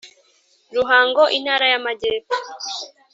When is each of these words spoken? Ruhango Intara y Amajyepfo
Ruhango 0.75 1.23
Intara 1.37 1.65
y 1.71 1.75
Amajyepfo 1.79 2.35